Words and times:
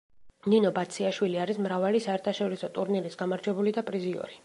ნინო 0.53 0.71
ბაციაშვილი 0.77 1.37
არის 1.43 1.61
მრავალი 1.67 2.03
საერთაშორისო 2.07 2.73
ტურნირის 2.79 3.23
გამარჯვებული 3.25 3.79
და 3.79 3.91
პრიზიორი. 3.93 4.39